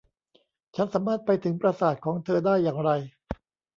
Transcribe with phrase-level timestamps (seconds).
[0.75, 2.91] ฉันสามารถไปถึงปราสาทของเธอได้อย่างไร